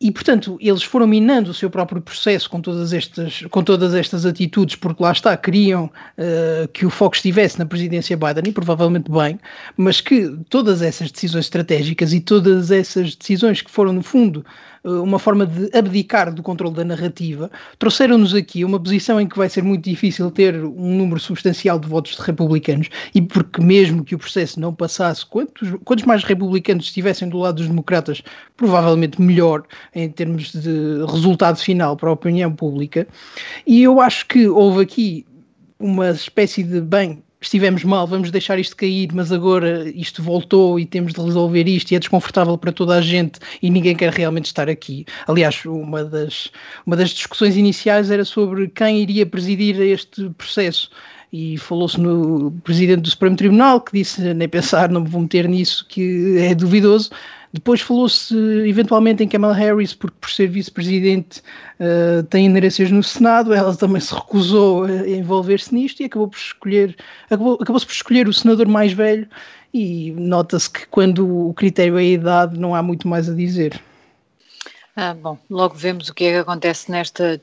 [0.00, 4.24] e, portanto, eles foram minando o seu próprio processo com todas estas, com todas estas
[4.24, 9.10] atitudes, porque lá está, queriam uh, que o foco estivesse na presidência Biden, e provavelmente
[9.10, 9.40] bem,
[9.76, 14.46] mas que todas essas decisões estratégicas e todas essas decisões que foram, no fundo,
[14.84, 19.48] uma forma de abdicar do controle da narrativa, trouxeram-nos aqui uma posição em que vai
[19.48, 24.14] ser muito difícil ter um número substancial de votos de republicanos, e porque mesmo que
[24.14, 28.22] o processo não passasse, quantos, quantos mais republicanos estivessem do lado dos democratas,
[28.56, 29.64] provavelmente melhor
[29.94, 33.06] em termos de resultado final para a opinião pública.
[33.66, 35.26] E eu acho que houve aqui
[35.78, 40.84] uma espécie de, bem, estivemos mal, vamos deixar isto cair, mas agora isto voltou e
[40.84, 44.46] temos de resolver isto e é desconfortável para toda a gente e ninguém quer realmente
[44.46, 45.06] estar aqui.
[45.26, 46.50] Aliás, uma das,
[46.84, 50.90] uma das discussões iniciais era sobre quem iria presidir este processo.
[51.32, 55.46] E falou-se no presidente do Supremo Tribunal que disse nem pensar, não me vou meter
[55.48, 57.10] nisso, que é duvidoso.
[57.52, 58.34] Depois falou-se
[58.66, 61.40] eventualmente em Kamala Harris, porque por ser vice-presidente
[61.80, 66.38] uh, tem inerências no Senado, ela também se recusou a envolver-se nisto e acabou por
[66.38, 69.26] escolher, acabou, acabou-se por escolher o senador mais velho
[69.72, 73.80] e nota-se que quando o critério é a idade não há muito mais a dizer.
[74.94, 77.40] Ah, bom, logo vemos o que é que acontece nesta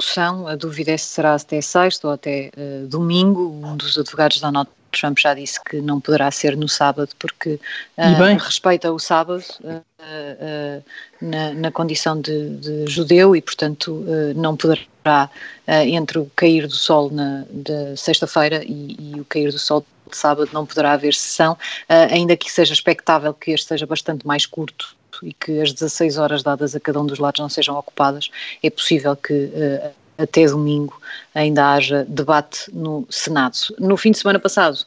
[0.00, 0.48] discussão.
[0.48, 3.60] A dúvida é se será até sexta ou até uh, domingo.
[3.62, 7.60] Um dos advogados da nota Trump já disse que não poderá ser no sábado porque
[7.96, 10.84] uh, respeita o sábado uh, uh,
[11.20, 15.30] na, na, condição de, de, judeu e, portanto, não poderá,
[15.86, 20.16] entre o cair do sol na, de sexta-feira e, e, o cair do sol de
[20.16, 21.56] sábado, não poderá haver sessão,
[22.10, 26.42] ainda que seja expectável que este seja bastante mais curto e que as 16 horas
[26.42, 28.30] dadas a cada um dos lados não sejam ocupadas,
[28.62, 29.50] é possível que
[30.18, 31.00] até domingo
[31.34, 33.56] ainda haja debate no Senado.
[33.78, 34.84] No fim de semana passado,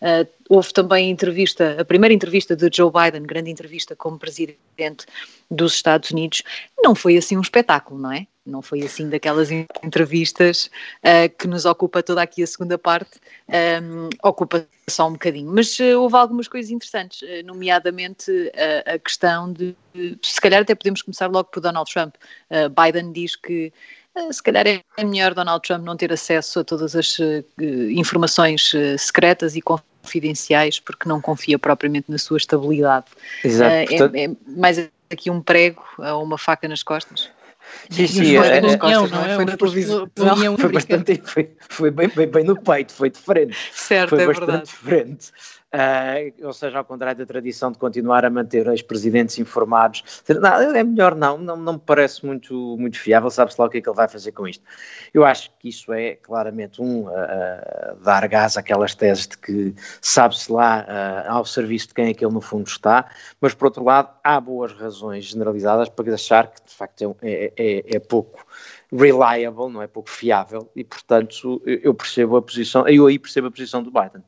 [0.00, 5.06] Uh, houve também a entrevista, a primeira entrevista de Joe Biden, grande entrevista como presidente
[5.50, 6.42] dos Estados Unidos,
[6.82, 8.26] não foi assim um espetáculo, não é?
[8.46, 10.70] Não foi assim daquelas entrevistas
[11.04, 13.20] uh, que nos ocupa toda aqui a segunda parte,
[13.82, 15.52] um, ocupa só um bocadinho.
[15.52, 18.30] Mas uh, houve algumas coisas interessantes, nomeadamente
[18.86, 19.76] a questão de,
[20.22, 22.14] se calhar até podemos começar logo por Donald Trump.
[22.74, 23.72] Biden diz que
[24.30, 27.16] se calhar é melhor Donald Trump não ter acesso a todas as
[27.58, 33.06] informações secretas e confidenciais porque não confia propriamente na sua estabilidade.
[33.44, 33.72] Exato.
[33.72, 34.14] É, portanto...
[34.14, 37.30] é, é mais aqui um prego ou uma faca nas costas.
[37.88, 39.36] Sim, sim, foi, é, na costas, não é?
[39.36, 40.10] Foi na televisão.
[40.58, 43.56] Foi, bastante, foi, foi bem, bem, bem, no peito, foi diferente.
[43.72, 44.66] Certo, foi é bastante verdade.
[44.66, 45.32] diferente.
[45.72, 50.74] Uh, ou seja, ao contrário da tradição de continuar a manter os presidentes informados, não,
[50.74, 53.80] é melhor não, não, não me parece muito, muito fiável, sabe-se lá o que é
[53.80, 54.64] que ele vai fazer com isto.
[55.14, 60.50] Eu acho que isso é claramente um uh, dar gás àquelas teses de que sabe-se
[60.50, 63.08] lá uh, ao serviço de quem é que ele no fundo está,
[63.40, 67.96] mas por outro lado há boas razões generalizadas para achar que de facto é, é,
[67.96, 68.44] é pouco
[68.92, 73.50] reliable, não é pouco fiável, e portanto eu percebo a posição, eu aí percebo a
[73.52, 74.24] posição do Biden.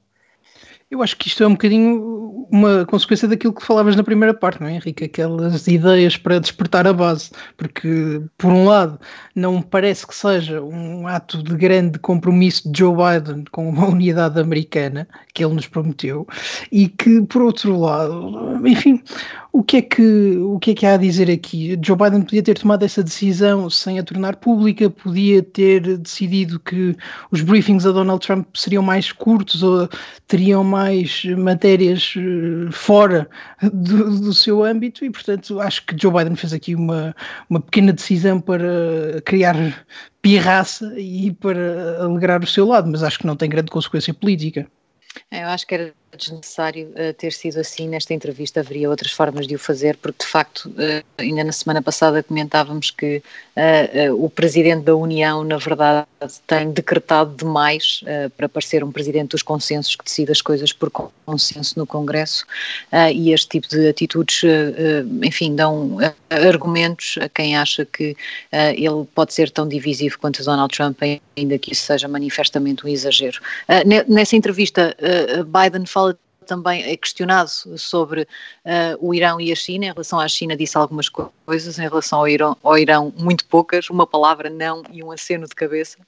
[0.92, 4.61] Eu acho que isto é um bocadinho uma consequência daquilo que falavas na primeira parte,
[4.61, 5.05] não é, Henrique?
[5.05, 7.31] Aquelas ideias para despertar a base.
[7.57, 9.00] Porque, por um lado,
[9.35, 14.38] não parece que seja um ato de grande compromisso de Joe Biden com uma unidade
[14.38, 16.28] americana que ele nos prometeu,
[16.70, 19.02] e que, por outro lado, enfim,
[19.52, 21.78] o que, é que, o que é que há a dizer aqui?
[21.84, 26.96] Joe Biden podia ter tomado essa decisão sem a tornar pública, podia ter decidido que
[27.30, 29.90] os briefings a Donald Trump seriam mais curtos ou
[30.26, 33.28] teriam mais matérias eh, fora
[33.70, 37.14] do, do seu âmbito e, portanto, acho que Joe Biden fez aqui uma,
[37.50, 39.84] uma pequena decisão para criar
[40.22, 44.66] pirraça e para alegrar o seu lado, mas acho que não tem grande consequência política.
[45.30, 49.46] É, eu acho que era desnecessário uh, ter sido assim nesta entrevista, haveria outras formas
[49.46, 53.22] de o fazer, porque de facto, uh, ainda na semana passada comentávamos que
[53.57, 56.07] uh, o Presidente da União, na verdade,
[56.46, 58.03] tem decretado demais
[58.37, 62.44] para parecer um Presidente dos consensos que decide as coisas por consenso no Congresso
[63.12, 64.42] e este tipo de atitudes,
[65.22, 65.98] enfim, dão
[66.31, 68.16] argumentos a quem acha que
[68.53, 71.01] ele pode ser tão divisivo quanto Donald Trump,
[71.37, 73.40] ainda que isso seja manifestamente um exagero.
[74.07, 74.96] nessa entrevista,
[75.46, 76.01] Biden fala
[76.42, 78.26] também é questionado sobre uh,
[79.00, 79.87] o Irão e a China.
[79.87, 83.88] Em relação à China, disse algumas coisas, em relação ao Irão, ao Irão muito poucas,
[83.88, 85.98] uma palavra não e um aceno de cabeça.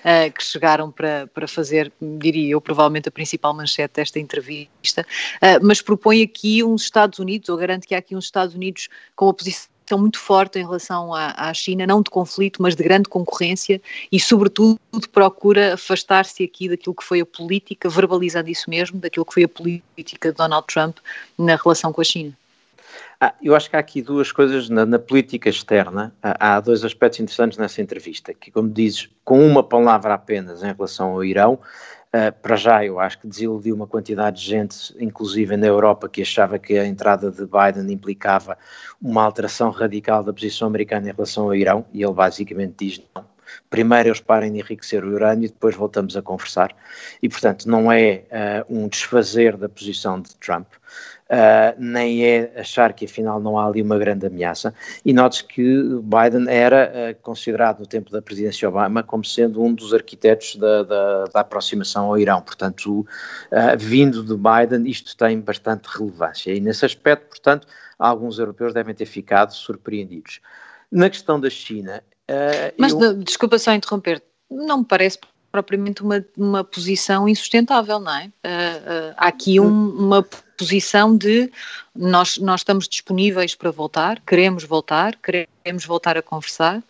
[0.00, 5.64] Uh, que chegaram para, para fazer, diria eu, provavelmente a principal manchete desta entrevista, uh,
[5.64, 9.28] mas propõe aqui uns Estados Unidos, ou garante que há aqui uns Estados Unidos com
[9.28, 12.82] a posição posição muito forte em relação à, à, China, não de conflito, mas de
[12.82, 13.80] grande concorrência
[14.12, 14.78] e, sobretudo,
[15.10, 19.48] procura afastar-se aqui daquilo que foi a política, verbalizando isso mesmo, daquilo que foi a
[19.48, 20.98] política de Donald Trump
[21.38, 22.32] na relação com a China.
[23.20, 26.12] Ah, eu acho que há aqui duas coisas na, na política externa.
[26.22, 30.72] Há, há, dois aspectos interessantes nessa entrevista, que, como dizes, com uma palavra apenas em
[30.72, 31.58] relação ao Irão,
[32.08, 36.22] Uh, para já, eu acho que desiludiu uma quantidade de gente, inclusive na Europa, que
[36.22, 38.56] achava que a entrada de Biden implicava
[39.00, 43.24] uma alteração radical da posição americana em relação ao Irão, e ele basicamente diz não.
[43.70, 46.74] Primeiro eles parem de enriquecer o urânio e depois voltamos a conversar.
[47.22, 48.24] E, portanto, não é
[48.68, 50.66] uh, um desfazer da posição de Trump,
[51.30, 54.74] uh, nem é achar que afinal não há ali uma grande ameaça.
[55.04, 55.62] E note que
[56.02, 60.82] Biden era uh, considerado no tempo da presidência Obama como sendo um dos arquitetos da,
[60.82, 62.40] da, da aproximação ao Irão.
[62.40, 63.06] Portanto, uh,
[63.78, 66.52] vindo de Biden, isto tem bastante relevância.
[66.52, 67.66] E nesse aspecto, portanto,
[67.98, 70.40] alguns europeus devem ter ficado surpreendidos.
[70.90, 72.02] Na questão da China.
[72.78, 73.14] Mas eu...
[73.14, 75.18] desculpa só interromper, não me parece
[75.50, 78.26] propriamente uma, uma posição insustentável, não é?
[78.26, 80.22] Uh, uh, há aqui um, uma
[80.56, 81.50] posição de
[81.94, 86.82] nós, nós estamos disponíveis para voltar, queremos voltar, queremos voltar a conversar,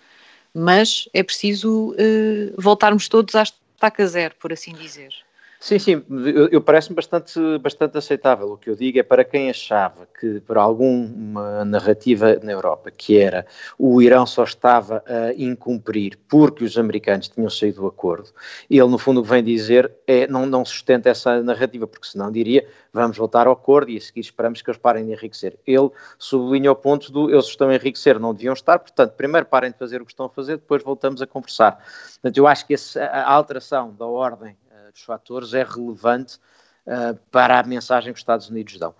[0.55, 5.14] mas é preciso uh, voltarmos todos à estaca zero, por assim dizer.
[5.61, 8.53] Sim, sim, eu, eu parece-me bastante, bastante aceitável.
[8.53, 13.18] O que eu digo é para quem achava que, por alguma narrativa na Europa, que
[13.18, 13.44] era
[13.77, 18.31] o Irão só estava a incumprir porque os americanos tinham saído do acordo,
[18.71, 22.31] ele, no fundo, o que vem dizer é não, não sustenta essa narrativa, porque senão
[22.31, 25.59] diria vamos voltar ao acordo e a seguir esperamos que eles parem de enriquecer.
[25.66, 29.73] Ele sublinha o ponto do eles estão a enriquecer, não deviam estar, portanto, primeiro parem
[29.73, 31.85] de fazer o que estão a fazer, depois voltamos a conversar.
[32.14, 34.57] Portanto, eu acho que a alteração da ordem
[34.90, 36.38] dos fatores é relevante
[36.87, 38.94] uh, para a mensagem que os Estados Unidos dão.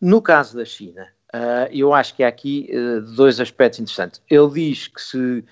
[0.00, 4.22] No caso da China, uh, eu acho que há aqui uh, dois aspectos interessantes.
[4.28, 5.44] Ele diz que se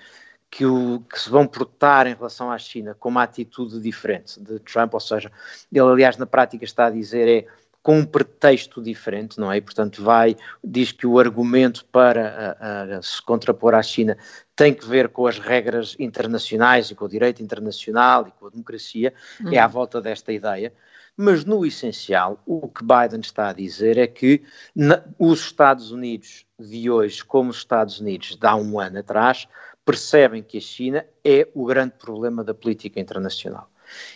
[0.51, 4.59] que, o, que se vão portar em relação à China com uma atitude diferente de
[4.59, 5.31] Trump, ou seja,
[5.71, 7.47] ele aliás na prática está a dizer é
[7.83, 9.57] com um pretexto diferente, não é?
[9.57, 14.17] E, portanto, vai, diz que o argumento para a, a, se contrapor à China
[14.55, 18.49] tem que ver com as regras internacionais e com o direito internacional e com a
[18.49, 19.51] democracia, uhum.
[19.51, 20.71] é à volta desta ideia.
[21.17, 24.43] Mas, no essencial, o que Biden está a dizer é que
[24.75, 29.47] na, os Estados Unidos de hoje, como os Estados Unidos de há um ano atrás,
[29.83, 33.70] percebem que a China é o grande problema da política internacional.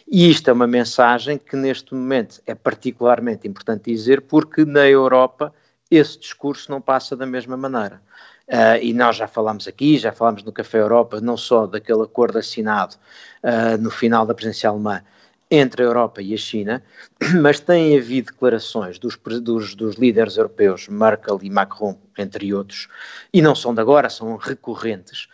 [0.08, 5.54] E isto é uma mensagem que neste momento é particularmente importante dizer porque na Europa
[5.90, 8.02] esse discurso não passa da mesma maneira.
[8.48, 12.38] Uh, e nós já falámos aqui, já falámos no Café Europa, não só daquele acordo
[12.38, 12.96] assinado
[13.44, 15.02] uh, no final da presidência alemã
[15.50, 16.84] entre a Europa e a China,
[17.42, 22.88] mas tem havido declarações dos, dos, dos, líderes europeus, Merkel e Macron, entre outros,
[23.34, 25.28] e não são de agora, são recorrentes,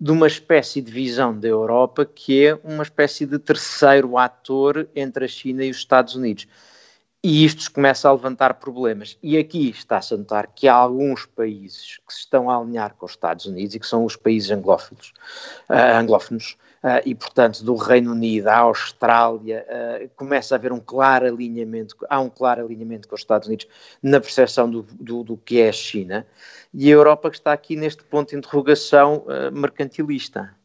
[0.00, 5.24] de uma espécie de visão da Europa que é uma espécie de terceiro ator entre
[5.24, 6.46] a China e os Estados Unidos.
[7.22, 9.18] E isto começa a levantar problemas.
[9.20, 13.06] E aqui está-se a notar que há alguns países que se estão a alinhar com
[13.06, 15.12] os Estados Unidos e que são os países anglófilos,
[15.68, 20.80] uh, anglófonos, uh, e portanto do Reino Unido à Austrália, uh, começa a haver um
[20.80, 23.66] claro alinhamento, há um claro alinhamento com os Estados Unidos
[24.02, 26.26] na percepção do, do, do que é a China
[26.72, 30.57] e a Europa que está aqui neste ponto de interrogação uh, mercantilista.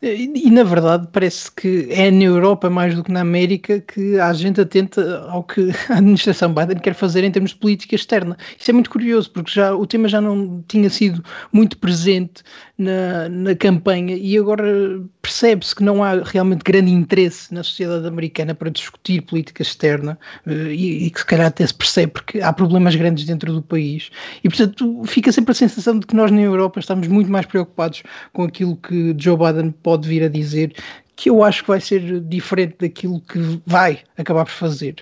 [0.00, 4.16] E, e, na verdade parece que é na Europa mais do que na América que
[4.20, 8.36] há gente atenta ao que a administração Biden quer fazer em termos de política externa.
[8.56, 12.44] Isso é muito curioso porque já o tema já não tinha sido muito presente
[12.78, 18.54] na, na campanha e agora percebe-se que não há realmente grande interesse na sociedade americana
[18.54, 22.52] para discutir política externa eh, e, e que se calhar até se percebe porque há
[22.52, 24.10] problemas grandes dentro do país
[24.44, 28.04] e portanto fica sempre a sensação de que nós na Europa estamos muito mais preocupados
[28.32, 30.74] com aquilo que Joe Biden vir a dizer
[31.16, 34.96] que eu acho que vai ser diferente daquilo que vai acabar por fazer.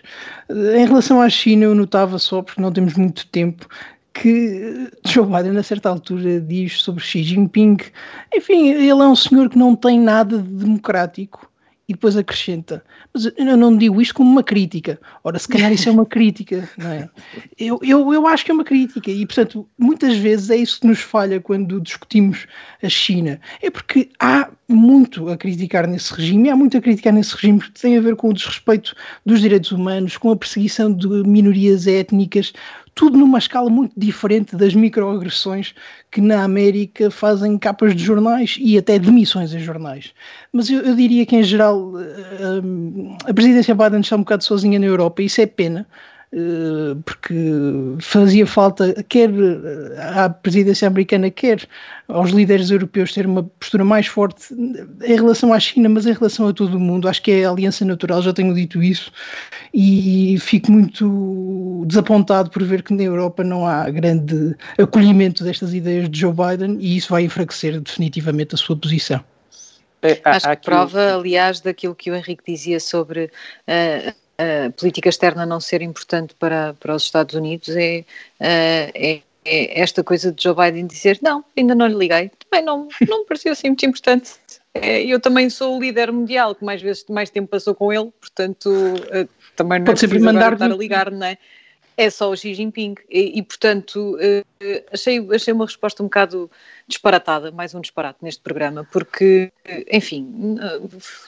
[0.48, 3.68] Em relação à China, eu notava só, porque não temos muito tempo,
[4.14, 7.76] que Joe Biden, a certa altura, diz sobre Xi Jinping.
[8.34, 11.50] Enfim, ele é um senhor que não tem nada de democrático
[11.88, 12.84] e depois acrescenta.
[13.14, 15.00] Mas eu não digo isto como uma crítica.
[15.22, 17.08] Ora, se calhar isso é uma crítica, não é?
[17.58, 20.86] Eu, eu, eu acho que é uma crítica e, portanto, muitas vezes é isso que
[20.86, 22.46] nos falha quando discutimos
[22.82, 23.40] a China.
[23.62, 27.60] É porque há muito a criticar nesse regime, e há muito a criticar nesse regime
[27.60, 31.86] que tem a ver com o desrespeito dos direitos humanos, com a perseguição de minorias
[31.86, 32.52] étnicas,
[32.96, 35.74] tudo numa escala muito diferente das microagressões
[36.10, 40.14] que na América fazem capas de jornais e até demissões em jornais.
[40.50, 44.78] Mas eu, eu diria que, em geral, a, a presidência Biden está um bocado sozinha
[44.78, 45.86] na Europa e isso é pena.
[46.32, 47.34] Eh, porque
[48.00, 51.66] fazia falta, quer eh, à presidência americana, quer
[52.08, 56.48] aos líderes europeus, ter uma postura mais forte em relação à China, mas em relação
[56.48, 57.08] a todo o mundo.
[57.08, 59.12] Acho que é a aliança natural, já tenho dito isso,
[59.72, 66.08] e fico muito desapontado por ver que na Europa não há grande acolhimento destas ideias
[66.10, 69.22] de Joe Biden e isso vai enfraquecer definitivamente a sua posição.
[70.02, 75.46] É, Acho que prova, aliás, daquilo que o Henrique dizia sobre uh, a política externa
[75.46, 78.04] não ser importante para, para os Estados Unidos é,
[78.38, 82.88] é, é, esta coisa de Joe Biden dizer não, ainda não lhe liguei, também não,
[83.08, 84.32] não me pareceu assim muito importante.
[84.74, 88.12] É, eu também sou o líder mundial que mais vezes mais tempo passou com ele,
[88.20, 88.70] portanto
[89.10, 91.38] eh, também não Pode é mandar estar a ligar, não é?
[91.96, 96.50] É só o Xi Jinping e, e portanto eh, achei, achei uma resposta um bocado
[96.88, 99.50] disparatada, mais um disparate neste programa, porque,
[99.90, 100.56] enfim,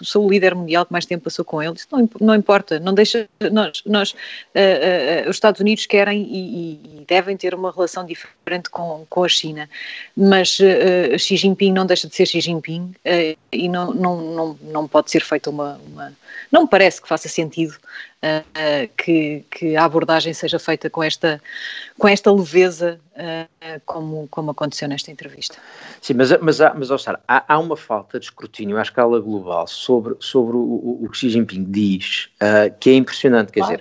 [0.00, 2.94] sou o líder mundial que mais tempo passou com ele, isso não, não importa, não
[2.94, 8.06] deixa, nós, nós uh, uh, os Estados Unidos querem e, e, devem ter uma relação
[8.06, 9.68] diferente com, com a China,
[10.16, 12.94] mas uh, Xi Jinping não deixa de ser Xi Jinping
[13.50, 16.12] e não, não, não, não pode ser feita uma, uma
[16.52, 17.76] não me parece que faça sentido
[18.96, 21.40] que, que, a abordagem seja feita com esta,
[21.98, 25.56] com esta leveza uh, como, como aconteceu nesta entrevista.
[26.00, 29.66] Sim, mas, mas, há, mas Sara, há, há, uma falta de escrutínio à escala global
[29.66, 33.78] sobre, sobre o, o que Xi Jinping diz, uh, que é impressionante, quer claro.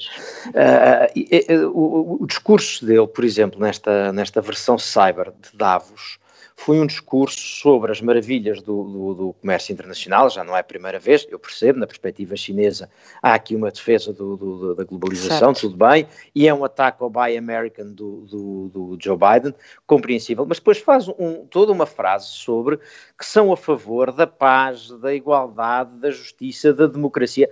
[1.15, 6.18] dizer, o, o discurso dele, por exemplo, nesta, nesta versão cyber de Davos,
[6.60, 10.64] foi um discurso sobre as maravilhas do, do, do, comércio internacional, já não é a
[10.64, 12.89] primeira vez, eu percebo, na perspectiva chinesa
[13.22, 15.70] há aqui uma defesa do, da globalização, certo.
[15.70, 19.53] tudo bem, e é um ataque ao Buy American do, Joe Biden,
[19.86, 22.78] compreensível, mas depois faz um, toda uma frase sobre
[23.18, 27.49] que são a favor da paz, da igualdade, da justiça, da democracia.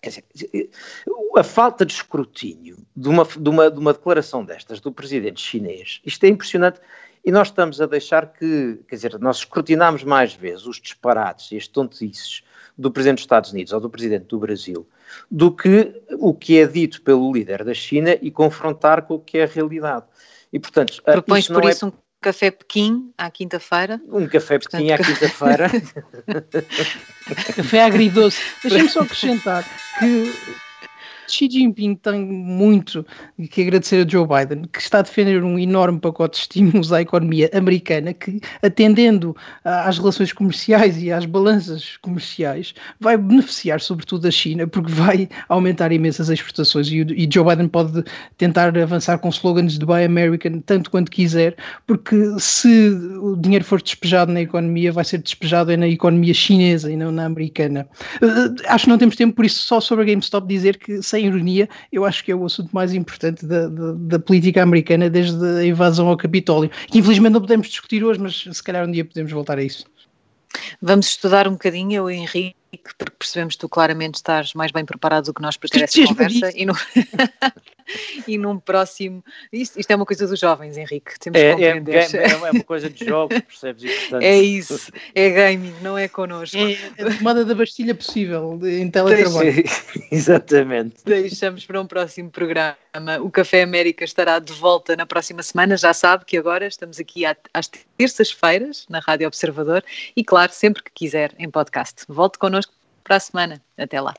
[0.00, 0.70] Quer dizer,
[1.36, 6.00] a falta de escrutínio de uma, de, uma, de uma declaração destas do presidente chinês,
[6.04, 6.80] isto é impressionante
[7.28, 11.58] E nós estamos a deixar que, quer dizer, nós escrutinamos mais vezes os disparates e
[11.58, 12.42] as tontices
[12.78, 14.88] do Presidente dos Estados Unidos ou do Presidente do Brasil
[15.30, 19.36] do que o que é dito pelo líder da China e confrontar com o que
[19.36, 20.06] é a realidade.
[20.50, 21.68] E, portanto, Propões por é...
[21.68, 24.00] isso um café Pequim à quinta-feira?
[24.08, 25.68] Um café Pequim à quinta-feira.
[27.56, 28.40] café agridoce.
[28.62, 29.66] Deixa-me só acrescentar
[29.98, 30.32] que
[31.28, 33.04] Xi Jinping tem muito
[33.50, 37.02] que agradecer a Joe Biden, que está a defender um enorme pacote de estímulos à
[37.02, 44.30] economia americana, que, atendendo às relações comerciais e às balanças comerciais, vai beneficiar sobretudo a
[44.30, 46.88] China, porque vai aumentar imensas exportações.
[46.90, 48.04] E, Joe Biden pode
[48.36, 51.56] tentar avançar com slogans de Buy American tanto quanto quiser,
[51.86, 56.96] porque se o dinheiro for despejado na economia, vai ser despejado na economia chinesa e
[56.96, 57.86] não na americana.
[58.22, 61.17] Uh, acho que não temos tempo, por isso, só sobre a GameStop dizer que sem
[61.20, 65.44] ironia, eu acho que é o assunto mais importante da, da, da, política americana desde
[65.44, 69.04] a invasão ao Capitólio, que infelizmente não podemos discutir hoje, mas se calhar um dia
[69.04, 69.84] podemos voltar a isso.
[70.80, 72.54] Vamos estudar um bocadinho, eu e o Henrique,
[72.96, 76.04] porque percebemos que tu claramente estás mais bem preparado do que nós para ter essa
[76.06, 76.74] conversa e, no...
[78.26, 79.24] e num próximo.
[79.52, 81.18] Isto, isto, é uma coisa dos jovens, Henrique.
[81.18, 82.14] Temos é, que é, compreender.
[82.14, 83.84] É, é, é uma coisa de jogos, percebes?
[83.84, 84.22] E, portanto...
[84.22, 86.56] É isso, é gaming, não é connosco.
[86.56, 89.64] É a tomada da bastilha possível em teletrabalho.
[90.10, 90.96] Exatamente.
[91.04, 92.76] Deixamos para um próximo programa.
[93.22, 95.76] O Café América estará de volta na próxima semana.
[95.76, 99.84] Já sabe que agora estamos aqui às terças-feiras na Rádio Observador
[100.16, 102.04] e, claro, sempre que quiser em podcast.
[102.08, 102.72] Volte connosco
[103.04, 103.62] para a semana.
[103.76, 104.14] Até lá.